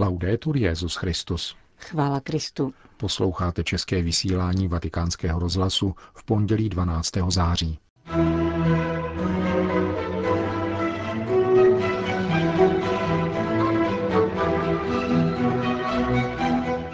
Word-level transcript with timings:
Laudetur 0.00 0.56
Jezus 0.56 0.96
Christus. 0.96 1.56
Chvála 1.76 2.20
Kristu. 2.20 2.74
Posloucháte 2.96 3.64
české 3.64 4.02
vysílání 4.02 4.68
Vatikánského 4.68 5.40
rozhlasu 5.40 5.94
v 6.14 6.24
pondělí 6.24 6.68
12. 6.68 7.10
září. 7.28 7.78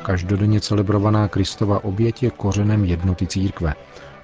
Každodenně 0.03 0.61
celebrovaná 0.61 1.29
Kristova 1.29 1.85
oběť 1.85 2.23
je 2.23 2.31
kořenem 2.31 2.85
jednoty 2.85 3.27
církve, 3.27 3.75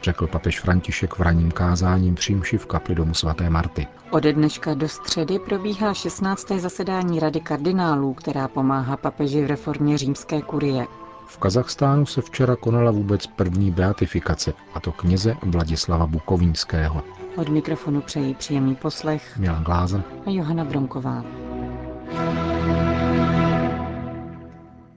řekl 0.03 0.27
papež 0.27 0.61
František 0.61 1.15
v 1.19 1.23
raním 1.23 1.51
kázáním 1.51 2.15
přímši 2.15 2.59
v 2.59 2.67
kapli 2.67 2.95
domu 2.95 3.15
svaté 3.15 3.51
Marty. 3.51 3.87
Ode 4.11 4.33
dneška 4.33 4.75
do 4.75 4.89
středy 4.89 5.39
probíhá 5.39 5.95
16. 5.95 6.49
zasedání 6.51 7.21
Rady 7.21 7.41
kardinálů, 7.41 8.15
která 8.15 8.49
pomáhá 8.49 8.97
papeži 8.97 9.43
v 9.45 9.47
reformě 9.47 9.99
římské 9.99 10.43
kurie. 10.43 10.87
V 11.27 11.39
Kazachstánu 11.39 12.07
se 12.07 12.21
včera 12.23 12.57
konala 12.57 12.91
vůbec 12.91 13.27
první 13.27 13.71
beatifikace, 13.71 14.53
a 14.75 14.81
to 14.81 14.93
kněze 14.93 15.37
Vladislava 15.43 16.07
Bukovínského. 16.07 17.03
Od 17.37 17.49
mikrofonu 17.49 18.01
přeji 18.01 18.35
příjemný 18.35 18.75
poslech 18.75 19.39
Milan 19.39 19.65
Glázer 19.65 20.03
a 20.27 20.31
Johana 20.31 20.65
Bromková. 20.65 21.25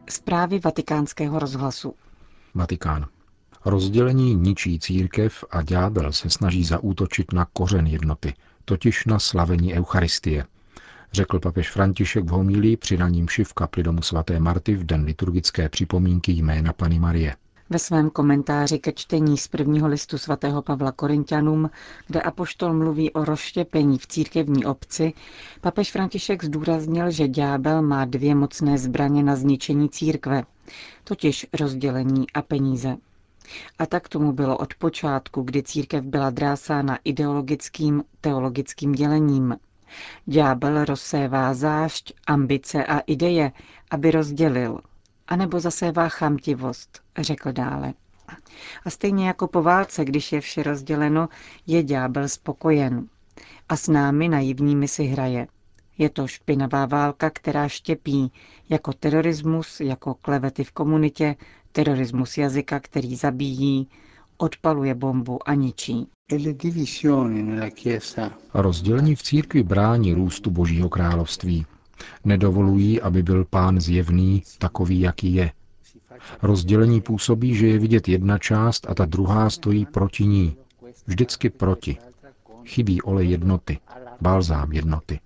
Zprávy 0.10 0.60
vatikánského 0.60 1.40
rozhlasu. 1.40 1.94
Vatikán. 2.56 3.06
Rozdělení 3.66 4.36
ničí 4.36 4.80
církev 4.80 5.44
a 5.52 5.62
ďábel 5.62 6.12
se 6.12 6.30
snaží 6.30 6.64
zaútočit 6.64 7.34
na 7.34 7.46
kořen 7.54 7.88
jednoty, 7.88 8.34
totiž 8.66 9.06
na 9.06 9.20
slavení 9.20 9.74
Eucharistie, 9.74 10.46
řekl 11.14 11.40
papež 11.40 11.72
František 11.72 12.26
v 12.26 12.30
homílii 12.30 12.78
při 12.78 12.96
raním 12.96 13.28
v 13.44 13.54
kapli 13.54 13.84
domu 13.84 14.02
svaté 14.02 14.40
Marty 14.40 14.76
v 14.76 14.84
den 14.84 15.04
liturgické 15.04 15.70
připomínky 15.70 16.32
jména 16.32 16.74
Pany 16.74 17.00
Marie. 17.00 17.36
Ve 17.70 17.80
svém 17.80 18.10
komentáři 18.10 18.80
ke 18.80 18.92
čtení 18.92 19.38
z 19.38 19.48
prvního 19.48 19.88
listu 19.88 20.18
svatého 20.18 20.62
Pavla 20.62 20.92
Korintianům, 20.92 21.70
kde 22.08 22.22
apoštol 22.22 22.74
mluví 22.74 23.12
o 23.12 23.26
rozštěpení 23.26 23.98
v 23.98 24.08
církevní 24.08 24.66
obci, 24.66 25.14
papež 25.62 25.92
František 25.92 26.44
zdůraznil, 26.44 27.12
že 27.12 27.28
ďábel 27.28 27.82
má 27.82 28.06
dvě 28.06 28.36
mocné 28.36 28.78
zbraně 28.78 29.24
na 29.24 29.36
zničení 29.36 29.90
církve, 29.90 30.44
totiž 31.04 31.48
rozdělení 31.54 32.26
a 32.34 32.42
peníze. 32.42 32.98
A 33.80 33.86
tak 33.86 34.10
tomu 34.10 34.32
bylo 34.32 34.58
od 34.58 34.74
počátku, 34.74 35.42
kdy 35.42 35.64
církev 35.64 36.04
byla 36.04 36.30
drásána 36.30 37.00
ideologickým, 37.04 38.04
teologickým 38.22 38.92
dělením. 38.92 39.58
Ďábel 40.26 40.86
rozsévá 40.86 41.54
zášť, 41.54 42.14
ambice 42.28 42.86
a 42.86 43.00
ideje, 43.00 43.52
aby 43.92 44.12
rozdělil, 44.12 44.80
anebo 45.28 45.60
zasévá 45.60 46.10
chamtivost, 46.10 47.02
řekl 47.18 47.52
dále. 47.52 47.94
A 48.86 48.90
stejně 48.90 49.28
jako 49.28 49.48
po 49.48 49.64
válce, 49.64 50.06
když 50.06 50.32
je 50.32 50.42
vše 50.42 50.64
rozděleno, 50.64 51.30
je 51.68 51.84
ďábel 51.84 52.28
spokojen. 52.30 53.08
A 53.70 53.78
s 53.78 53.88
námi 53.88 54.30
naivními 54.30 54.88
si 54.88 55.04
hraje. 55.04 55.48
Je 55.98 56.10
to 56.10 56.28
špinavá 56.28 56.86
válka, 56.86 57.30
která 57.30 57.68
štěpí, 57.68 58.32
jako 58.70 58.94
terorismus, 58.94 59.80
jako 59.80 60.14
klevety 60.14 60.64
v 60.64 60.72
komunitě, 60.72 61.36
terorismus 61.72 62.38
jazyka, 62.38 62.80
který 62.80 63.16
zabíjí, 63.16 63.88
odpaluje 64.38 64.96
bombu 64.96 65.50
a 65.50 65.54
ničí. 65.54 66.08
Rozdělení 68.54 69.16
v 69.16 69.24
církvi 69.24 69.64
brání 69.64 70.14
růstu 70.14 70.52
Božího 70.52 70.90
království. 70.90 71.66
Nedovolují, 72.26 73.02
aby 73.02 73.24
byl 73.24 73.46
pán 73.46 73.82
zjevný, 73.82 74.44
takový, 74.58 75.00
jaký 75.00 75.34
je. 75.34 75.52
Rozdělení 76.42 77.02
působí, 77.02 77.56
že 77.56 77.68
je 77.68 77.80
vidět 77.80 78.08
jedna 78.08 78.38
část 78.38 78.90
a 78.90 78.94
ta 78.94 79.06
druhá 79.06 79.50
stojí 79.50 79.86
proti 79.86 80.26
ní. 80.26 80.56
Vždycky 81.08 81.50
proti. 81.50 81.98
Chybí 82.66 83.02
olej 83.02 83.30
jednoty, 83.30 83.80
balzám 84.22 84.72
jednoty. 84.72 85.20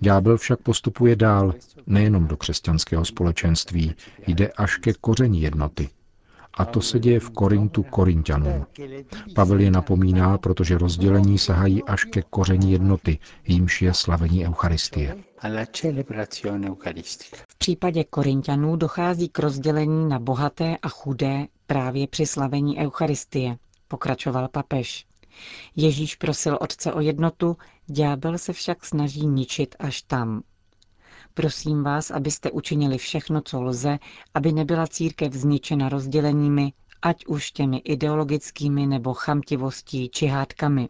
Ďábel 0.00 0.36
však 0.36 0.62
postupuje 0.62 1.16
dál, 1.16 1.54
nejenom 1.86 2.26
do 2.26 2.36
křesťanského 2.36 3.04
společenství, 3.04 3.94
jde 4.26 4.48
až 4.48 4.76
ke 4.76 4.92
koření 4.92 5.42
jednoty. 5.42 5.88
A 6.54 6.64
to 6.64 6.80
se 6.80 6.98
děje 6.98 7.20
v 7.20 7.30
Korintu 7.30 7.82
Korintianům. 7.82 8.66
Pavel 9.34 9.60
je 9.60 9.70
napomíná, 9.70 10.38
protože 10.38 10.78
rozdělení 10.78 11.38
sahají 11.38 11.82
až 11.84 12.04
ke 12.04 12.22
koření 12.22 12.72
jednoty, 12.72 13.18
jímž 13.46 13.82
je 13.82 13.94
slavení 13.94 14.46
Eucharistie. 14.46 15.16
V 17.48 17.58
případě 17.58 18.04
Korintianů 18.04 18.76
dochází 18.76 19.28
k 19.28 19.38
rozdělení 19.38 20.08
na 20.08 20.18
bohaté 20.18 20.76
a 20.82 20.88
chudé 20.88 21.46
právě 21.66 22.06
při 22.06 22.26
slavení 22.26 22.78
Eucharistie, 22.78 23.56
pokračoval 23.88 24.48
papež. 24.48 25.06
Ježíš 25.76 26.16
prosil 26.16 26.58
Otce 26.60 26.92
o 26.92 27.00
jednotu, 27.00 27.56
ďábel 27.86 28.38
se 28.38 28.52
však 28.52 28.84
snaží 28.86 29.26
ničit 29.26 29.74
až 29.78 30.02
tam. 30.02 30.42
Prosím 31.34 31.82
vás, 31.82 32.10
abyste 32.10 32.50
učinili 32.50 32.98
všechno, 32.98 33.40
co 33.40 33.62
lze, 33.62 33.98
aby 34.34 34.52
nebyla 34.52 34.86
církev 34.86 35.32
zničena 35.32 35.88
rozděleními, 35.88 36.72
ať 37.02 37.26
už 37.26 37.50
těmi 37.52 37.76
ideologickými 37.78 38.86
nebo 38.86 39.14
chamtivostí 39.14 40.08
či 40.08 40.26
hádkami. 40.26 40.88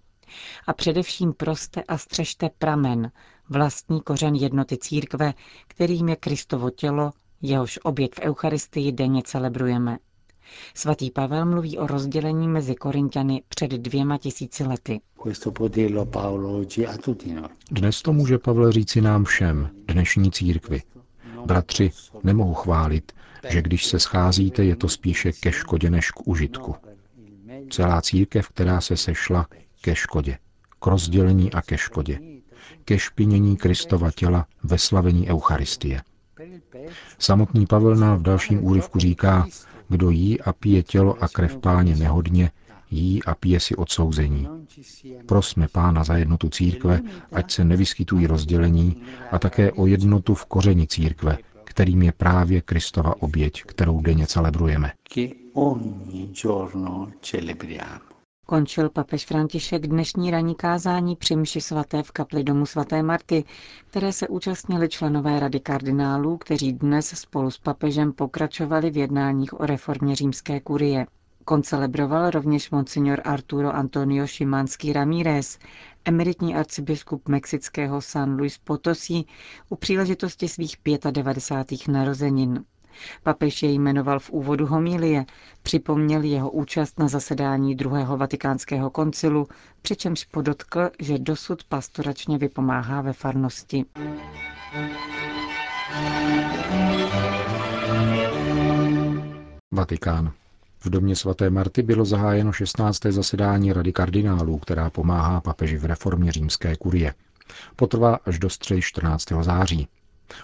A 0.67 0.73
především 0.73 1.33
proste 1.33 1.83
a 1.83 1.99
střežte 1.99 2.51
pramen, 2.59 3.11
vlastní 3.49 4.01
kořen 4.01 4.35
jednoty 4.35 4.77
církve, 4.79 5.35
kterým 5.69 6.09
je 6.09 6.17
Kristovo 6.17 6.71
tělo, 6.71 7.13
jehož 7.43 7.79
oběť 7.83 8.15
v 8.15 8.21
Eucharistii 8.21 8.93
denně 8.93 9.23
celebrujeme. 9.23 9.99
Svatý 10.75 11.11
Pavel 11.11 11.47
mluví 11.47 11.79
o 11.79 11.87
rozdělení 11.87 12.49
mezi 12.49 12.75
Korintiany 12.75 13.43
před 13.49 13.71
dvěma 13.71 14.19
tisíci 14.19 14.65
lety. 14.65 15.01
Dnes 17.71 18.03
to 18.03 18.13
může 18.13 18.39
Pavel 18.39 18.73
říci 18.73 19.01
nám 19.01 19.25
všem, 19.25 19.71
dnešní 19.89 20.31
církvi. 20.31 20.83
Bratři, 21.47 21.91
nemohu 22.25 22.55
chválit, 22.55 23.13
že 23.49 23.63
když 23.63 23.87
se 23.87 23.99
scházíte, 23.99 24.65
je 24.65 24.77
to 24.77 24.89
spíše 24.89 25.33
ke 25.33 25.53
škodě 25.53 25.91
než 25.91 26.11
k 26.11 26.27
užitku. 26.27 26.75
Celá 27.71 28.03
církev, 28.03 28.49
která 28.49 28.81
se 28.81 28.97
sešla 28.97 29.47
ke 29.81 29.95
škodě, 29.95 30.39
k 30.81 30.87
rozdělení 30.87 31.53
a 31.53 31.63
ke 31.63 31.79
škodě, 31.79 32.19
ke 32.85 32.99
špinění 32.99 33.57
Kristova 33.57 34.11
těla 34.11 34.47
ve 34.63 34.79
slavení 34.79 35.31
Eucharistie. 35.31 36.03
Samotný 37.19 37.67
Pavel 37.67 37.97
nám 37.97 38.19
v 38.19 38.23
dalším 38.23 38.65
úryvku 38.65 38.99
říká, 38.99 39.47
kdo 39.93 40.11
jí 40.11 40.41
a 40.41 40.53
pije 40.53 40.83
tělo 40.83 41.23
a 41.23 41.29
krev 41.29 41.59
páně 41.59 41.97
nehodně, 41.97 42.51
jí 42.91 43.23
a 43.25 43.35
pije 43.35 43.61
si 43.61 43.77
odsouzení. 43.77 44.49
Prosme 45.27 45.69
pána 45.69 46.05
za 46.05 46.17
jednotu 46.17 46.49
církve, 46.49 47.01
ať 47.33 47.51
se 47.53 47.65
nevyskytují 47.65 48.27
rozdělení 48.27 49.03
a 49.31 49.39
také 49.39 49.73
o 49.73 49.87
jednotu 49.87 50.35
v 50.35 50.45
kořeni 50.45 50.87
církve, 50.87 51.39
kterým 51.65 52.03
je 52.03 52.13
právě 52.13 52.61
Kristova 52.61 53.23
oběť, 53.23 53.63
kterou 53.63 54.01
denně 54.01 54.27
celebrujeme. 54.27 54.93
Končil 58.53 58.89
papež 58.91 59.27
František 59.27 59.87
dnešní 59.87 60.31
ranní 60.31 60.55
kázání 60.55 61.17
při 61.17 61.37
mši 61.37 61.61
svaté 61.61 62.03
v 62.03 62.11
kapli 62.11 62.45
domu 62.45 62.67
svaté 62.67 63.03
Marty, 63.03 63.45
které 63.91 64.13
se 64.13 64.29
účastnili 64.29 64.89
členové 64.89 65.41
rady 65.41 65.61
kardinálů, 65.61 66.37
kteří 66.37 66.73
dnes 66.73 67.07
spolu 67.09 67.51
s 67.51 67.59
papežem 67.59 68.13
pokračovali 68.13 68.91
v 68.91 68.97
jednáních 68.97 69.61
o 69.61 69.67
reformě 69.67 70.17
římské 70.17 70.61
kurie. 70.61 71.07
Koncelebroval 71.45 72.31
rovněž 72.31 72.71
monsignor 72.71 73.21
Arturo 73.25 73.75
Antonio 73.75 74.27
Šimanský 74.27 74.93
Ramírez, 74.93 75.59
emeritní 76.05 76.55
arcibiskup 76.55 77.29
mexického 77.29 78.01
San 78.01 78.37
Luis 78.39 78.59
Potosí, 78.59 79.27
u 79.69 79.77
příležitosti 79.77 80.49
svých 80.49 80.77
95. 81.13 81.89
narozenin. 81.89 82.65
Papež 83.23 83.63
jej 83.63 83.75
jmenoval 83.79 84.19
v 84.21 84.31
úvodu 84.31 84.67
homílie, 84.67 85.25
připomněl 85.63 86.23
jeho 86.23 86.51
účast 86.51 86.99
na 86.99 87.09
zasedání 87.09 87.75
druhého 87.75 88.17
vatikánského 88.17 88.91
koncilu, 88.91 89.49
přičemž 89.83 90.25
podotkl, 90.25 90.91
že 90.99 91.19
dosud 91.19 91.65
pastoračně 91.65 92.39
vypomáhá 92.39 93.01
ve 93.01 93.13
farnosti. 93.13 93.85
Vatikán. 99.73 100.33
V 100.85 100.91
domě 100.91 101.17
svaté 101.17 101.51
Marty 101.51 101.83
bylo 101.83 102.05
zahájeno 102.05 102.53
16. 102.53 102.99
zasedání 103.05 103.73
Rady 103.73 103.93
kardinálů, 103.93 104.59
která 104.59 104.91
pomáhá 104.91 105.41
papeži 105.41 105.77
v 105.77 105.85
reformě 105.85 106.33
římské 106.33 106.77
kurie. 106.77 107.15
Potrvá 107.77 108.19
až 108.27 108.39
do 108.39 108.51
středy 108.51 108.83
14. 108.83 109.25
září. 109.41 109.89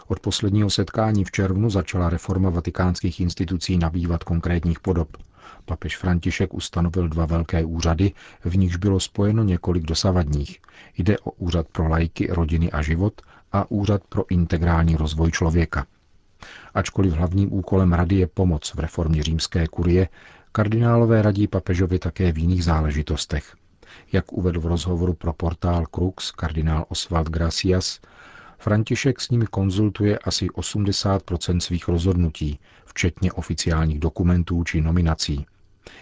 Od 0.06 0.20
posledního 0.20 0.70
setkání 0.70 1.24
v 1.24 1.30
červnu 1.30 1.70
začala 1.70 2.10
reforma 2.10 2.50
vatikánských 2.50 3.20
institucí 3.20 3.78
nabývat 3.78 4.24
konkrétních 4.24 4.80
podob. 4.80 5.16
Papež 5.64 5.96
František 5.96 6.54
ustanovil 6.54 7.08
dva 7.08 7.26
velké 7.26 7.64
úřady, 7.64 8.12
v 8.44 8.56
nichž 8.56 8.76
bylo 8.76 9.00
spojeno 9.00 9.44
několik 9.44 9.84
dosavadních. 9.84 10.58
Jde 10.98 11.18
o 11.18 11.30
úřad 11.30 11.66
pro 11.68 11.88
lajky, 11.88 12.26
rodiny 12.26 12.70
a 12.70 12.82
život 12.82 13.22
a 13.52 13.70
úřad 13.70 14.02
pro 14.08 14.24
integrální 14.30 14.96
rozvoj 14.96 15.30
člověka. 15.30 15.86
Ačkoliv 16.74 17.12
hlavním 17.12 17.52
úkolem 17.52 17.92
rady 17.92 18.16
je 18.16 18.26
pomoc 18.26 18.74
v 18.74 18.78
reformě 18.78 19.22
římské 19.22 19.66
kurie, 19.66 20.08
kardinálové 20.52 21.22
radí 21.22 21.46
papežovi 21.46 21.98
také 21.98 22.32
v 22.32 22.38
jiných 22.38 22.64
záležitostech. 22.64 23.56
Jak 24.12 24.32
uvedl 24.32 24.60
v 24.60 24.66
rozhovoru 24.66 25.14
pro 25.14 25.32
portál 25.32 25.84
Crux 25.94 26.30
kardinál 26.30 26.84
Oswald 26.88 27.28
Gracias, 27.28 28.00
František 28.58 29.20
s 29.20 29.30
nimi 29.30 29.46
konzultuje 29.46 30.18
asi 30.18 30.46
80% 30.48 31.58
svých 31.58 31.88
rozhodnutí, 31.88 32.58
včetně 32.84 33.32
oficiálních 33.32 33.98
dokumentů 34.00 34.64
či 34.64 34.80
nominací. 34.80 35.46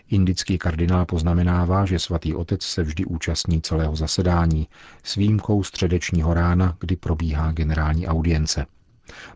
Indický 0.08 0.58
kardinál 0.58 1.06
poznamenává, 1.06 1.86
že 1.86 1.98
svatý 1.98 2.34
otec 2.34 2.62
se 2.62 2.82
vždy 2.82 3.04
účastní 3.04 3.62
celého 3.62 3.96
zasedání, 3.96 4.68
s 5.02 5.14
výjimkou 5.14 5.62
středečního 5.62 6.34
rána, 6.34 6.76
kdy 6.80 6.96
probíhá 6.96 7.52
generální 7.52 8.06
audience. 8.06 8.66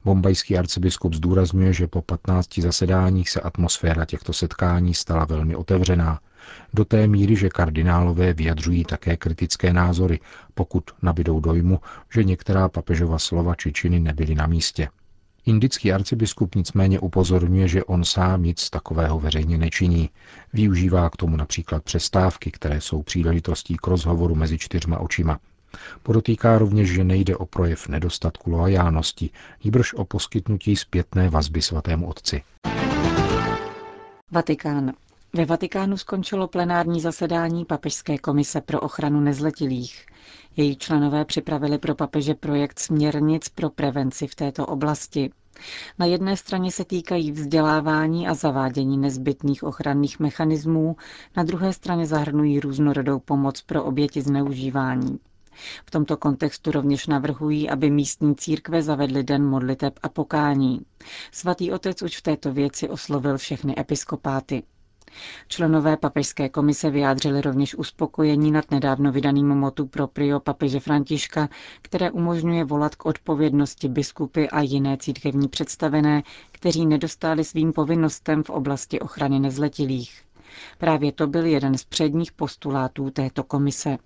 Bombajský 0.05 0.59
arcibiskup 0.59 1.15
zdůrazňuje, 1.15 1.73
že 1.73 1.87
po 1.87 2.03
15 2.03 2.59
zasedáních 2.59 3.31
se 3.31 3.41
atmosféra 3.41 4.05
těchto 4.05 4.33
setkání 4.33 4.95
stala 4.95 5.25
velmi 5.25 5.57
otevřená, 5.57 6.21
do 6.75 6.85
té 6.85 7.07
míry, 7.07 7.37
že 7.37 7.49
kardinálové 7.49 8.33
vyjadřují 8.33 8.85
také 8.85 9.17
kritické 9.17 9.73
názory, 9.73 10.21
pokud 10.55 10.85
nabidou 11.03 11.41
dojmu, 11.41 11.81
že 12.13 12.25
některá 12.25 12.69
papežova 12.69 13.19
slova 13.19 13.55
či 13.55 13.73
činy 13.73 14.01
nebyly 14.01 14.35
na 14.35 14.47
místě. 14.47 14.89
Indický 15.47 15.93
arcibiskup 15.93 16.55
nicméně 16.55 17.01
upozorňuje, 17.01 17.69
že 17.69 17.85
on 17.85 18.05
sám 18.05 18.43
nic 18.43 18.71
takového 18.71 19.21
veřejně 19.21 19.59
nečiní. 19.59 20.11
Využívá 20.53 21.11
k 21.11 21.17
tomu 21.17 21.37
například 21.37 21.85
přestávky, 21.85 22.51
které 22.51 22.81
jsou 22.81 23.03
příležitostí 23.03 23.77
k 23.77 23.87
rozhovoru 23.87 24.35
mezi 24.35 24.59
čtyřma 24.59 24.99
očima. 24.99 25.39
Podotýká 26.03 26.59
rovněž, 26.59 26.93
že 26.93 27.05
nejde 27.05 27.37
o 27.37 27.47
projev 27.47 27.89
nedostatku 27.89 28.51
loajálnosti, 28.51 29.31
jíbrž 29.65 29.95
o 29.95 30.05
poskytnutí 30.05 30.77
zpětné 30.77 31.31
vazby 31.31 31.63
svatému 31.63 32.09
otci. 32.09 32.43
Vatikán. 34.31 34.93
Ve 35.33 35.45
Vatikánu 35.45 35.97
skončilo 35.97 36.49
plenární 36.49 37.01
zasedání 37.01 37.65
Papežské 37.65 38.19
komise 38.19 38.61
pro 38.61 38.81
ochranu 38.81 39.21
nezletilých. 39.21 40.07
Její 40.57 40.77
členové 40.77 41.25
připravili 41.25 41.79
pro 41.79 41.95
papeže 41.95 42.35
projekt 42.35 42.79
směrnic 42.79 43.49
pro 43.49 43.71
prevenci 43.71 44.27
v 44.27 44.35
této 44.35 44.67
oblasti. 44.67 45.31
Na 45.99 46.07
jedné 46.07 46.37
straně 46.37 46.73
se 46.73 46.85
týkají 46.85 47.33
vzdělávání 47.33 48.29
a 48.29 48.35
zavádění 48.35 48.99
nezbytných 48.99 49.63
ochranných 49.63 50.21
mechanismů, 50.21 50.97
na 51.37 51.43
druhé 51.43 51.73
straně 51.73 52.07
zahrnují 52.07 52.61
různorodou 52.61 53.19
pomoc 53.19 53.63
pro 53.63 53.85
oběti 53.85 54.23
zneužívání. 54.23 55.19
V 55.87 55.91
tomto 55.91 56.17
kontextu 56.17 56.71
rovněž 56.71 57.07
navrhují, 57.07 57.71
aby 57.71 57.91
místní 57.91 58.37
církve 58.37 58.83
zavedly 58.83 59.23
den 59.23 59.45
modliteb 59.47 59.99
a 60.03 60.09
pokání. 60.09 60.81
Svatý 61.33 61.73
otec 61.73 62.03
už 62.03 62.17
v 62.17 62.23
této 62.23 62.53
věci 62.53 62.89
oslovil 62.89 63.39
všechny 63.39 63.75
episkopáty. 63.79 64.63
Členové 65.49 65.97
papežské 65.97 66.49
komise 66.49 66.91
vyjádřili 66.91 67.41
rovněž 67.41 67.75
uspokojení 67.75 68.51
nad 68.51 68.71
nedávno 68.71 69.13
vydaným 69.13 69.49
motu 69.49 69.87
proprio 69.87 70.41
papeže 70.41 70.81
Františka, 70.81 71.49
které 71.83 72.11
umožňuje 72.11 72.65
volat 72.65 72.95
k 72.95 73.07
odpovědnosti 73.07 73.89
biskupy 73.89 74.49
a 74.49 74.61
jiné 74.61 74.97
církevní 74.97 75.49
představené, 75.49 76.23
kteří 76.53 76.87
nedostali 76.87 77.45
svým 77.45 77.73
povinnostem 77.73 78.43
v 78.43 78.51
oblasti 78.51 79.01
ochrany 79.01 79.39
nezletilých. 79.41 80.23
Právě 80.79 81.13
to 81.13 81.27
byl 81.27 81.47
jeden 81.47 81.79
z 81.79 81.85
předních 81.85 82.33
postulátů 82.33 83.11
této 83.11 83.45
komise. 83.45 83.99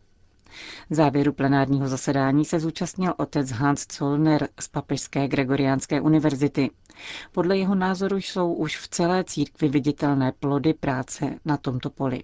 Závěru 0.90 1.32
plenárního 1.32 1.88
zasedání 1.88 2.44
se 2.44 2.60
zúčastnil 2.60 3.14
otec 3.16 3.50
Hans 3.50 3.86
Zollner 3.98 4.48
z 4.60 4.68
Papežské 4.68 5.28
Gregoriánské 5.28 6.00
univerzity. 6.00 6.70
Podle 7.32 7.56
jeho 7.58 7.74
názoru 7.74 8.16
jsou 8.16 8.52
už 8.52 8.78
v 8.78 8.88
celé 8.88 9.24
církvi 9.24 9.68
viditelné 9.68 10.32
plody 10.32 10.74
práce 10.74 11.38
na 11.44 11.56
tomto 11.56 11.90
poli. 11.90 12.20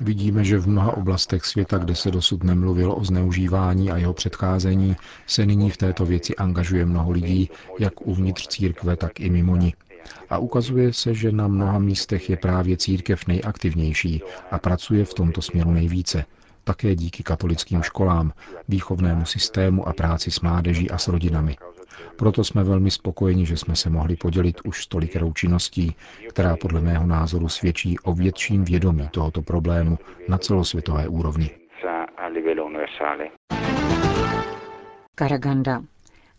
Vidíme, 0.00 0.44
že 0.44 0.58
v 0.58 0.68
mnoha 0.68 0.96
oblastech 0.96 1.44
světa, 1.44 1.78
kde 1.78 1.94
se 1.94 2.10
dosud 2.10 2.44
nemluvilo 2.44 2.96
o 2.96 3.04
zneužívání 3.04 3.90
a 3.90 3.96
jeho 3.96 4.14
předcházení, 4.14 4.96
se 5.26 5.46
nyní 5.46 5.70
v 5.70 5.76
této 5.76 6.06
věci 6.06 6.36
angažuje 6.36 6.86
mnoho 6.86 7.10
lidí, 7.10 7.50
jak 7.78 8.06
uvnitř 8.06 8.48
církve, 8.48 8.96
tak 8.96 9.20
i 9.20 9.30
mimo 9.30 9.56
ní. 9.56 9.74
A 10.30 10.38
ukazuje 10.38 10.92
se, 10.92 11.14
že 11.14 11.32
na 11.32 11.48
mnoha 11.48 11.78
místech 11.78 12.30
je 12.30 12.36
právě 12.36 12.76
církev 12.76 13.26
nejaktivnější 13.26 14.22
a 14.50 14.58
pracuje 14.58 15.04
v 15.04 15.14
tomto 15.14 15.42
směru 15.42 15.70
nejvíce. 15.70 16.24
Také 16.64 16.94
díky 16.94 17.22
katolickým 17.22 17.82
školám, 17.82 18.32
výchovnému 18.68 19.24
systému 19.24 19.88
a 19.88 19.92
práci 19.92 20.30
s 20.30 20.40
mládeží 20.40 20.90
a 20.90 20.98
s 20.98 21.08
rodinami. 21.08 21.56
Proto 22.16 22.44
jsme 22.44 22.64
velmi 22.64 22.90
spokojeni, 22.90 23.46
že 23.46 23.56
jsme 23.56 23.76
se 23.76 23.90
mohli 23.90 24.16
podělit 24.16 24.60
už 24.64 24.84
s 24.84 24.86
tolikerou 24.86 25.32
činností, 25.32 25.94
která 26.28 26.56
podle 26.56 26.80
mého 26.80 27.06
názoru 27.06 27.48
svědčí 27.48 27.98
o 27.98 28.14
větším 28.14 28.64
vědomí 28.64 29.08
tohoto 29.10 29.42
problému 29.42 29.98
na 30.28 30.38
celosvětové 30.38 31.08
úrovni. 31.08 31.50
Karaganda. 35.14 35.82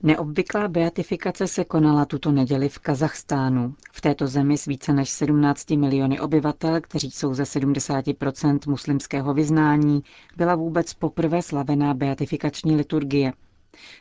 Neobvyklá 0.03 0.68
beatifikace 0.68 1.48
se 1.48 1.65
konala 1.65 2.06
tuto 2.06 2.31
neděli 2.31 2.69
v 2.69 2.80
Kazachstánu. 2.80 3.75
V 3.92 4.01
této 4.01 4.27
zemi 4.27 4.57
s 4.57 4.65
více 4.65 4.94
než 4.94 5.09
17 5.09 5.69
miliony 5.69 6.19
obyvatel, 6.19 6.81
kteří 6.81 7.12
jsou 7.12 7.33
ze 7.33 7.44
70% 7.44 8.59
muslimského 8.69 9.33
vyznání, 9.33 10.03
byla 10.38 10.56
vůbec 10.56 10.94
poprvé 10.94 11.42
slavená 11.42 11.94
beatifikační 11.94 12.75
liturgie. 12.75 13.33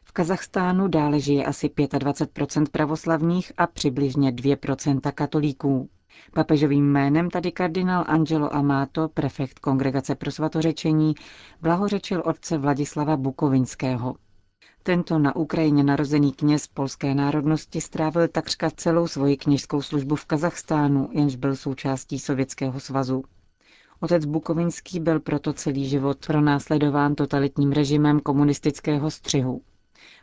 V 0.04 0.12
Kazachstánu 0.12 0.88
dále 0.88 1.20
žije 1.20 1.44
asi 1.44 1.70
25 1.98 2.68
pravoslavných 2.68 3.52
a 3.56 3.66
přibližně 3.66 4.32
2% 4.32 5.12
katolíků. 5.12 5.88
Papežovým 6.34 6.92
jménem 6.92 7.30
tady 7.30 7.52
kardinál 7.52 8.04
Angelo 8.06 8.54
Amato, 8.54 9.08
prefekt 9.08 9.58
Kongregace 9.58 10.14
pro 10.14 10.30
svatořečení, 10.30 11.14
blahořečil 11.62 12.22
otce 12.26 12.58
Vladislava 12.58 13.16
Bukovinského. 13.16 14.14
Tento 14.82 15.18
na 15.18 15.36
Ukrajině 15.36 15.84
narozený 15.84 16.32
kněz 16.32 16.66
polské 16.66 17.14
národnosti 17.14 17.80
strávil 17.80 18.28
takřka 18.28 18.70
celou 18.70 19.06
svoji 19.06 19.36
kněžskou 19.36 19.82
službu 19.82 20.16
v 20.16 20.24
Kazachstánu, 20.24 21.08
jenž 21.12 21.36
byl 21.36 21.56
součástí 21.56 22.18
Sovětského 22.18 22.80
svazu. 22.80 23.24
Otec 24.00 24.24
Bukovinský 24.24 25.00
byl 25.00 25.20
proto 25.20 25.52
celý 25.52 25.88
život 25.88 26.26
pronásledován 26.26 27.14
totalitním 27.14 27.72
režimem 27.72 28.20
komunistického 28.20 29.10
střihu. 29.10 29.60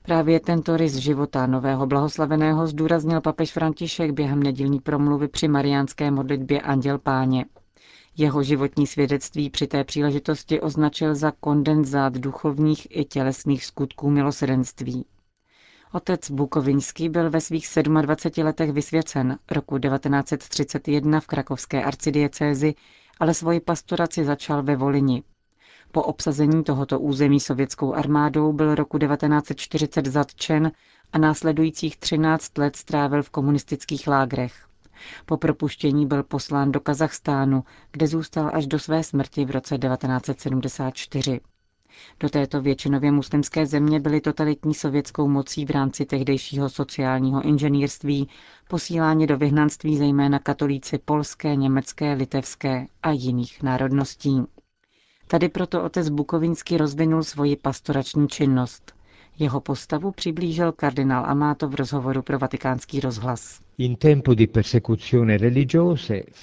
Právě 0.03 0.39
tento 0.39 0.77
rys 0.77 0.95
života 0.95 1.47
nového 1.47 1.87
blahoslaveného 1.87 2.67
zdůraznil 2.67 3.21
papež 3.21 3.51
František 3.51 4.11
během 4.11 4.43
nedělní 4.43 4.79
promluvy 4.79 5.27
při 5.27 5.47
mariánské 5.47 6.11
modlitbě 6.11 6.61
Anděl 6.61 6.99
Páně. 6.99 7.45
Jeho 8.19 8.43
životní 8.43 8.87
svědectví 8.87 9.49
při 9.49 9.67
té 9.67 9.83
příležitosti 9.83 10.61
označil 10.61 11.15
za 11.15 11.31
kondenzát 11.39 12.13
duchovních 12.13 12.87
i 12.89 13.05
tělesných 13.05 13.65
skutků 13.65 14.09
milosedenství. 14.09 15.05
Otec 15.91 16.31
Bukovinský 16.31 17.09
byl 17.09 17.29
ve 17.29 17.41
svých 17.41 17.67
27 18.01 18.45
letech 18.45 18.71
vysvěcen 18.71 19.37
roku 19.51 19.77
1931 19.79 21.19
v 21.19 21.27
krakovské 21.27 21.83
arcidiecézi, 21.83 22.73
ale 23.19 23.33
svoji 23.33 23.59
pastoraci 23.59 24.25
začal 24.25 24.63
ve 24.63 24.75
Volini. 24.75 25.23
Po 25.91 26.03
obsazení 26.03 26.63
tohoto 26.63 26.99
území 26.99 27.39
sovětskou 27.39 27.93
armádou 27.93 28.53
byl 28.53 28.75
roku 28.75 28.97
1940 28.99 30.05
zatčen 30.05 30.71
a 31.13 31.17
následujících 31.17 31.97
13 31.97 32.57
let 32.57 32.75
strávil 32.75 33.23
v 33.23 33.29
komunistických 33.29 34.07
lágrech. 34.07 34.66
Po 35.25 35.37
propuštění 35.37 36.05
byl 36.05 36.23
poslán 36.23 36.71
do 36.71 36.79
Kazachstánu, 36.79 37.63
kde 37.91 38.07
zůstal 38.07 38.51
až 38.53 38.67
do 38.67 38.79
své 38.79 39.03
smrti 39.03 39.45
v 39.45 39.51
roce 39.51 39.77
1974. 39.77 41.39
Do 42.19 42.29
této 42.29 42.61
většinově 42.61 43.11
muslimské 43.11 43.65
země 43.65 43.99
byly 43.99 44.21
totalitní 44.21 44.73
sovětskou 44.73 45.27
mocí 45.27 45.65
v 45.65 45.69
rámci 45.69 46.05
tehdejšího 46.05 46.69
sociálního 46.69 47.41
inženýrství 47.41 48.29
posíláni 48.69 49.27
do 49.27 49.37
vyhnanství 49.37 49.97
zejména 49.97 50.39
katolíci 50.39 50.97
polské, 50.97 51.55
německé, 51.55 52.13
litevské 52.13 52.85
a 53.03 53.11
jiných 53.11 53.63
národností. 53.63 54.41
Tady 55.27 55.49
proto 55.49 55.83
otec 55.83 56.09
Bukovinsky 56.09 56.77
rozvinul 56.77 57.23
svoji 57.23 57.55
pastorační 57.55 58.27
činnost. 58.27 58.96
Jeho 59.39 59.61
postavu 59.61 60.11
přiblížil 60.11 60.71
kardinál 60.71 61.25
Amato 61.25 61.69
v 61.69 61.75
rozhovoru 61.75 62.21
pro 62.21 62.39
vatikánský 62.39 62.99
rozhlas. 62.99 63.59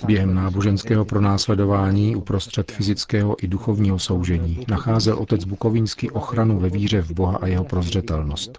Během 0.07 0.35
náboženského 0.35 1.05
pronásledování 1.05 2.17
uprostřed 2.17 2.73
fyzického 2.73 3.45
i 3.45 3.49
duchovního 3.49 3.99
soužení 3.99 4.65
nacházel 4.69 5.19
otec 5.19 5.45
Bukovínský 5.45 6.11
ochranu 6.11 6.59
ve 6.59 6.69
víře 6.69 7.03
v 7.03 7.13
Boha 7.13 7.39
a 7.39 7.47
jeho 7.47 7.65
prozřetelnost. 7.65 8.59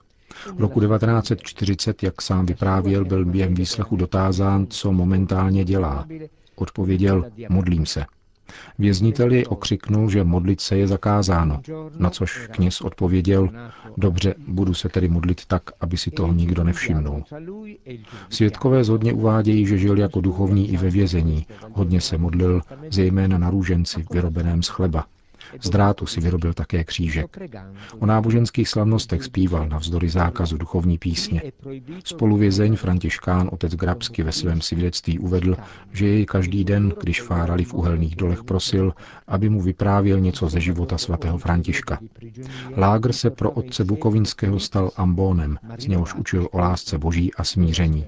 V 0.56 0.60
roku 0.62 0.80
1940, 0.80 2.04
jak 2.04 2.22
sám 2.22 2.46
vyprávěl, 2.46 3.06
byl 3.06 3.26
během 3.26 3.56
výslechu 3.56 3.96
dotázán, 3.96 4.68
co 4.70 4.92
momentálně 4.92 5.66
dělá. 5.66 6.08
Odpověděl, 6.56 7.26
modlím 7.50 7.86
se. 7.86 8.06
Vězniteli 8.80 9.46
okřiknul, 9.46 10.10
že 10.10 10.24
modlit 10.24 10.62
se 10.62 10.78
je 10.78 10.88
zakázáno, 10.88 11.62
na 11.98 12.10
což 12.10 12.48
kněz 12.52 12.82
odpověděl, 12.82 13.50
dobře, 13.98 14.36
budu 14.48 14.74
se 14.74 14.90
tedy 14.90 15.10
modlit 15.10 15.46
tak, 15.46 15.64
aby 15.82 15.98
si 15.98 16.12
toho 16.12 16.34
nikdo 16.34 16.64
nevšimnul. 16.64 17.24
Svědkové 18.30 18.84
zhodně 18.84 19.14
uvádějí, 19.14 19.68
že 19.68 19.78
žil 19.78 20.00
jako 20.00 20.22
duchovní 20.22 20.70
i 20.72 20.78
ve 20.78 20.90
vězení, 20.90 21.46
hodně 21.72 22.02
se 22.02 22.18
modlil, 22.18 22.62
zejména 22.92 23.38
na 23.38 23.50
růženci, 23.50 24.06
vyrobeném 24.12 24.64
z 24.64 24.68
chleba. 24.68 25.06
Z 25.62 25.70
drátu 25.70 26.06
si 26.06 26.22
vyrobil 26.22 26.54
také 26.54 26.84
křížek. 26.84 27.38
O 28.00 28.06
náboženských 28.06 28.70
slavnostech 28.70 29.24
zpíval 29.24 29.68
navzdory 29.68 30.10
zákazu 30.10 30.58
duchovní 30.58 30.98
písně. 30.98 31.42
Spoluvězeň 32.04 32.76
Františkán 32.76 33.50
otec 33.52 33.76
Grabsky 33.76 34.24
ve 34.24 34.32
svém 34.32 34.62
svědectví 34.62 35.20
uvedl, 35.20 35.56
že 35.92 36.08
jej 36.08 36.26
každý 36.26 36.64
den, 36.64 36.94
když 37.02 37.22
fárali 37.22 37.64
v 37.64 37.74
uhelných 37.74 38.16
dolech, 38.16 38.44
prosil, 38.44 38.94
aby 39.28 39.50
mu 39.50 39.62
vyprávěl 39.62 40.20
něco 40.20 40.50
ze 40.50 40.60
života 40.60 40.98
svatého 40.98 41.38
Františka. 41.38 42.00
Lágr 42.78 43.14
se 43.14 43.30
pro 43.30 43.52
otce 43.52 43.86
Bukovinského 43.86 44.60
stal 44.60 44.92
ambónem, 44.96 45.58
z 45.80 45.88
něhož 45.88 46.14
učil 46.14 46.48
o 46.52 46.60
lásce 46.60 46.98
boží 46.98 47.34
a 47.34 47.44
smíření. 47.44 48.06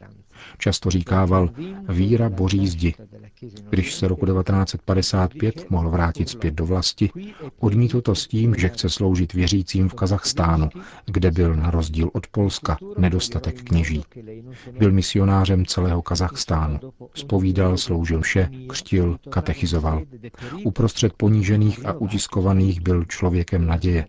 Často 0.57 0.89
říkával, 0.89 1.49
víra 1.89 2.29
boří 2.29 2.67
zdi. 2.67 2.93
Když 3.69 3.95
se 3.95 4.07
roku 4.07 4.25
1955 4.25 5.69
mohl 5.69 5.89
vrátit 5.89 6.29
zpět 6.29 6.53
do 6.53 6.65
vlasti, 6.65 7.09
odmítl 7.59 8.01
to 8.01 8.15
s 8.15 8.27
tím, 8.27 8.55
že 8.57 8.69
chce 8.69 8.89
sloužit 8.89 9.33
věřícím 9.33 9.89
v 9.89 9.93
Kazachstánu, 9.93 10.69
kde 11.05 11.31
byl 11.31 11.55
na 11.55 11.71
rozdíl 11.71 12.09
od 12.13 12.27
Polska 12.27 12.77
nedostatek 12.97 13.63
kněží. 13.63 14.03
Byl 14.79 14.91
misionářem 14.91 15.65
celého 15.65 16.01
Kazachstánu. 16.01 16.79
Spovídal, 17.13 17.77
sloužil 17.77 18.21
vše, 18.21 18.49
křtil, 18.69 19.17
katechizoval. 19.29 20.03
Uprostřed 20.63 21.13
ponížených 21.13 21.85
a 21.85 21.93
utiskovaných 21.93 22.81
byl 22.81 23.05
člověkem 23.05 23.65
naděje, 23.65 24.07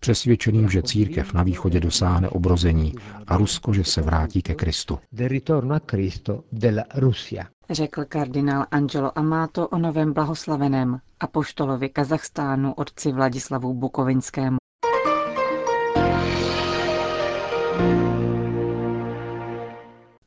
přesvědčeným, 0.00 0.68
že 0.68 0.82
církev 0.82 1.32
na 1.32 1.42
východě 1.42 1.80
dosáhne 1.80 2.28
obrození 2.28 2.94
a 3.26 3.36
Rusko, 3.36 3.72
že 3.72 3.84
se 3.84 4.02
vrátí 4.02 4.42
ke 4.42 4.54
Kristu. 4.54 4.98
Řekl 7.70 8.04
kardinál 8.04 8.66
Angelo 8.70 9.18
Amato 9.18 9.68
o 9.68 9.78
novém 9.78 10.12
blahoslaveném 10.12 10.98
apoštolovi 11.20 11.88
Kazachstánu 11.88 12.72
otci 12.72 13.12
Vladislavu 13.12 13.74
Bukovinskému. 13.74 14.56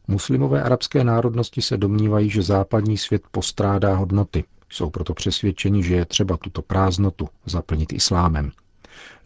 Muslimové 0.07 0.63
arabské 0.63 1.03
národnosti 1.03 1.61
se 1.61 1.77
domnívají, 1.77 2.29
že 2.29 2.41
západní 2.41 2.97
svět 2.97 3.23
postrádá 3.31 3.95
hodnoty. 3.95 4.43
Jsou 4.69 4.89
proto 4.89 5.13
přesvědčeni, 5.13 5.83
že 5.83 5.95
je 5.95 6.05
třeba 6.05 6.37
tuto 6.37 6.61
prázdnotu 6.61 7.29
zaplnit 7.45 7.93
islámem. 7.93 8.51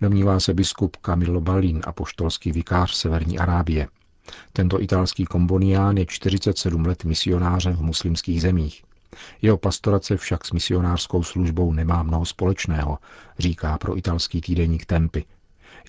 Domnívá 0.01 0.39
se 0.39 0.53
biskup 0.53 0.97
Camillo 0.97 1.41
Balín, 1.41 1.81
apoštolský 1.83 2.51
vikář 2.51 2.91
Severní 2.95 3.39
Arábie. 3.39 3.87
Tento 4.53 4.81
italský 4.81 5.25
kombonián 5.25 5.97
je 5.97 6.05
47 6.05 6.85
let 6.85 7.03
misionářem 7.03 7.75
v 7.75 7.81
muslimských 7.81 8.41
zemích. 8.41 8.83
Jeho 9.41 9.57
pastorace 9.57 10.17
však 10.17 10.45
s 10.45 10.51
misionářskou 10.51 11.23
službou 11.23 11.73
nemá 11.73 12.03
mnoho 12.03 12.25
společného, 12.25 12.97
říká 13.39 13.77
pro 13.77 13.97
italský 13.97 14.41
týdeník 14.41 14.85
Tempy. 14.85 15.25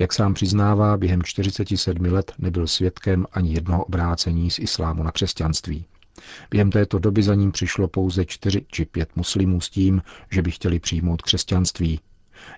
Jak 0.01 0.13
sám 0.13 0.35
přiznává, 0.35 0.97
během 0.97 1.23
47 1.23 2.05
let 2.05 2.33
nebyl 2.39 2.67
svědkem 2.67 3.27
ani 3.33 3.55
jednoho 3.55 3.85
obrácení 3.85 4.51
z 4.51 4.59
islámu 4.59 5.03
na 5.03 5.13
křesťanství. 5.13 5.85
Během 6.51 6.71
této 6.71 6.99
doby 6.99 7.23
za 7.23 7.35
ním 7.35 7.53
přišlo 7.53 7.89
pouze 7.89 8.25
čtyři 8.25 8.67
či 8.69 8.85
pět 8.85 9.17
muslimů 9.17 9.61
s 9.61 9.71
tím, 9.71 10.03
že 10.31 10.43
by 10.43 10.51
chtěli 10.51 10.81
přijmout 10.81 11.23
křesťanství, 11.23 12.01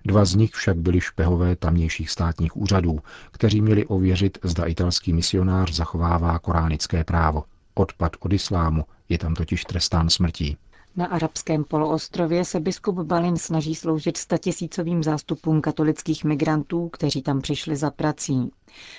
Dva 0.05 0.25
z 0.25 0.35
nich 0.35 0.51
však 0.51 0.77
byli 0.77 1.01
špehové 1.01 1.57
tamnějších 1.57 2.11
státních 2.11 2.57
úřadů, 2.57 2.99
kteří 3.31 3.61
měli 3.61 3.87
ověřit, 3.87 4.39
zda 4.43 4.65
italský 4.65 5.13
misionář 5.13 5.73
zachovává 5.73 6.39
koránické 6.39 7.05
právo. 7.05 7.45
Odpad 7.75 8.13
od 8.21 8.33
islámu 8.33 8.85
je 9.09 9.19
tam 9.19 9.35
totiž 9.35 9.65
trestán 9.65 10.11
smrtí. 10.11 10.57
Na 10.97 11.07
arabském 11.07 11.65
poloostrově 11.65 12.45
se 12.45 12.61
biskup 12.61 12.97
Balin 12.99 13.37
snaží 13.37 13.75
sloužit 13.75 14.17
statisícovým 14.17 15.03
zástupům 15.03 15.61
katolických 15.61 16.25
migrantů, 16.25 16.89
kteří 16.89 17.23
tam 17.23 17.41
přišli 17.41 17.77
za 17.77 17.91
prací. 17.91 18.51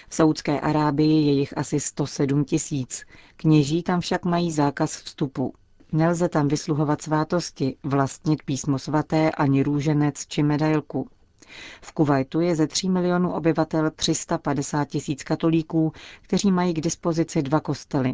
V 0.09 0.15
Saudské 0.15 0.59
Arábii 0.59 1.25
je 1.27 1.33
jich 1.33 1.57
asi 1.57 1.79
107 1.79 2.45
tisíc. 2.45 3.03
Kněží 3.37 3.83
tam 3.83 4.01
však 4.01 4.25
mají 4.25 4.51
zákaz 4.51 4.95
vstupu. 5.01 5.53
Nelze 5.91 6.29
tam 6.29 6.47
vysluhovat 6.47 7.01
svátosti, 7.01 7.75
vlastnit 7.83 8.43
písmo 8.43 8.79
svaté 8.79 9.31
ani 9.31 9.63
růženec 9.63 10.27
či 10.27 10.43
medailku. 10.43 11.09
V 11.81 11.91
Kuwaitu 11.91 12.39
je 12.39 12.55
ze 12.55 12.67
3 12.67 12.89
milionů 12.89 13.31
obyvatel 13.33 13.91
350 13.91 14.85
tisíc 14.85 15.23
katolíků, 15.23 15.93
kteří 16.21 16.51
mají 16.51 16.73
k 16.73 16.81
dispozici 16.81 17.41
dva 17.41 17.59
kostely. 17.59 18.13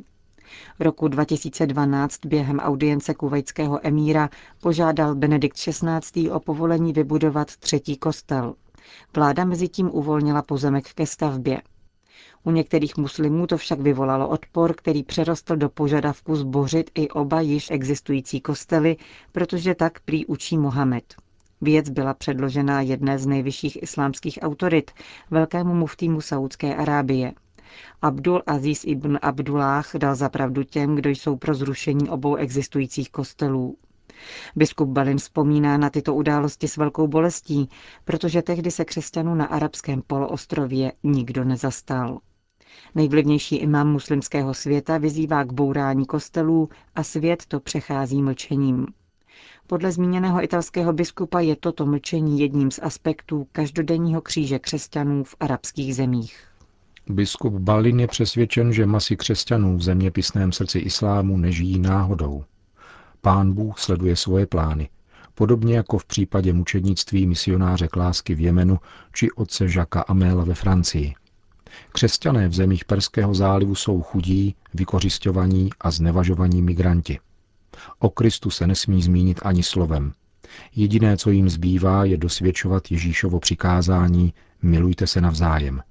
Roku 0.79 1.07
2012 1.07 2.25
během 2.25 2.59
audience 2.59 3.13
kuvajského 3.13 3.79
emíra 3.87 4.29
požádal 4.61 5.15
Benedikt 5.15 5.57
XVI. 5.57 6.31
o 6.31 6.39
povolení 6.39 6.93
vybudovat 6.93 7.55
třetí 7.55 7.97
kostel. 7.97 8.55
Vláda 9.15 9.45
mezi 9.45 9.67
tím 9.67 9.89
uvolnila 9.93 10.41
pozemek 10.41 10.93
ke 10.93 11.05
stavbě. 11.05 11.61
U 12.43 12.51
některých 12.51 12.97
muslimů 12.97 13.47
to 13.47 13.57
však 13.57 13.79
vyvolalo 13.79 14.29
odpor, 14.29 14.73
který 14.75 15.03
přerostl 15.03 15.55
do 15.55 15.69
požadavku 15.69 16.35
zbořit 16.35 16.91
i 16.95 17.07
oba 17.09 17.41
již 17.41 17.71
existující 17.71 18.41
kostely, 18.41 18.97
protože 19.31 19.75
tak 19.75 19.99
prý 19.99 20.25
učí 20.25 20.57
Mohamed. 20.57 21.15
Věc 21.61 21.89
byla 21.89 22.13
předložena 22.13 22.81
jedné 22.81 23.19
z 23.19 23.25
nejvyšších 23.25 23.83
islámských 23.83 24.39
autorit, 24.41 24.91
velkému 25.31 25.73
muftýmu 25.73 26.21
Saudské 26.21 26.75
Arábie. 26.75 27.33
Abdul 28.01 28.43
Aziz 28.47 28.83
ibn 28.85 29.17
Abdullah 29.21 29.95
dal 29.97 30.15
zapravdu 30.15 30.63
těm, 30.63 30.95
kdo 30.95 31.09
jsou 31.09 31.35
pro 31.35 31.53
zrušení 31.53 32.09
obou 32.09 32.35
existujících 32.35 33.09
kostelů. 33.11 33.77
Biskup 34.55 34.89
Balin 34.89 35.17
vzpomíná 35.17 35.77
na 35.77 35.89
tyto 35.89 36.15
události 36.15 36.67
s 36.67 36.77
velkou 36.77 37.07
bolestí, 37.07 37.69
protože 38.05 38.41
tehdy 38.41 38.71
se 38.71 38.85
křesťanů 38.85 39.35
na 39.35 39.45
arabském 39.45 40.01
poloostrově 40.07 40.91
nikdo 41.03 41.43
nezastal. 41.43 42.19
Nejvlivnější 42.95 43.55
imám 43.55 43.91
muslimského 43.91 44.53
světa 44.53 44.97
vyzývá 44.97 45.43
k 45.43 45.53
bourání 45.53 46.05
kostelů 46.05 46.69
a 46.95 47.03
svět 47.03 47.43
to 47.47 47.59
přechází 47.59 48.21
mlčením. 48.21 48.87
Podle 49.67 49.91
zmíněného 49.91 50.43
italského 50.43 50.93
biskupa 50.93 51.39
je 51.39 51.55
toto 51.55 51.85
mlčení 51.85 52.39
jedním 52.39 52.71
z 52.71 52.79
aspektů 52.83 53.47
každodenního 53.51 54.21
kříže 54.21 54.59
křesťanů 54.59 55.23
v 55.23 55.35
arabských 55.39 55.95
zemích. 55.95 56.47
Biskup 57.09 57.53
Balin 57.53 57.99
je 57.99 58.07
přesvědčen, 58.07 58.73
že 58.73 58.85
masy 58.85 59.17
křesťanů 59.17 59.77
v 59.77 59.81
zeměpisném 59.81 60.51
srdci 60.51 60.79
islámu 60.79 61.37
nežijí 61.37 61.79
náhodou. 61.79 62.43
Pán 63.27 63.53
Bůh 63.53 63.79
sleduje 63.79 64.15
svoje 64.15 64.45
plány, 64.45 64.89
podobně 65.35 65.75
jako 65.75 65.97
v 65.97 66.05
případě 66.05 66.53
mučednictví 66.53 67.27
misionáře 67.27 67.87
Klásky 67.87 68.35
v 68.35 68.39
Jemenu 68.39 68.79
či 69.13 69.31
otce 69.31 69.69
Žaka 69.69 70.01
Améla 70.01 70.43
ve 70.43 70.53
Francii– 70.53 71.13
Křesťané 71.91 72.47
v 72.47 72.53
zemích 72.53 72.85
Perského 72.85 73.33
zálivu 73.33 73.75
jsou 73.75 74.01
chudí, 74.01 74.55
vykořišťovaní 74.73 75.69
a 75.81 75.91
znevažovaní 75.91 76.61
migranti. 76.61 77.19
O 77.99 78.09
Kristu 78.09 78.49
se 78.49 78.67
nesmí 78.67 79.01
zmínit 79.01 79.39
ani 79.43 79.63
slovem. 79.63 80.13
Jediné, 80.75 81.17
co 81.17 81.29
jim 81.29 81.49
zbývá, 81.49 82.05
je 82.05 82.17
dosvědčovat 82.17 82.91
Ježíšovo 82.91 83.39
přikázání 83.39 84.33
milujte 84.61 85.07
se 85.07 85.21
navzájem. 85.21 85.81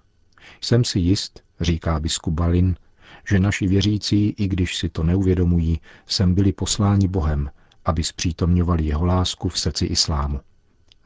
Jsem 0.61 0.85
si 0.85 0.99
jist, 0.99 1.43
říká 1.61 2.01
biskup 2.01 2.35
Balin, 2.35 2.77
že 3.29 3.41
naši 3.41 3.67
věřící, 3.67 4.35
i 4.39 4.49
když 4.49 4.77
si 4.77 4.89
to 4.89 5.03
neuvědomují, 5.03 5.81
sem 6.07 6.35
byli 6.35 6.53
posláni 6.53 7.09
Bohem, 7.09 7.51
aby 7.85 8.05
zpřítomňovali 8.05 8.85
jeho 8.85 9.05
lásku 9.05 9.49
v 9.49 9.59
srdci 9.59 9.87
islámu 9.87 10.41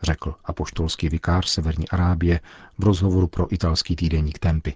řekl 0.02 0.34
apoštolský 0.44 1.08
vikář 1.08 1.48
Severní 1.48 1.88
Arábie 1.88 2.40
v 2.78 2.84
rozhovoru 2.84 3.26
pro 3.26 3.52
italský 3.52 3.96
týdeník 3.96 4.38
Tempy. 4.38 4.74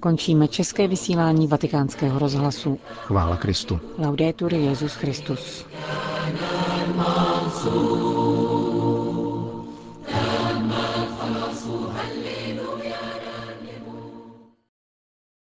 Končíme 0.00 0.48
české 0.48 0.88
vysílání 0.88 1.46
vatikánského 1.46 2.18
rozhlasu. 2.18 2.78
Chvála 2.94 3.36
Kristu. 3.36 3.80
Laudetur 3.98 4.54
Jezus 4.54 4.94
Christus. 4.94 5.66
seribu 7.64 8.13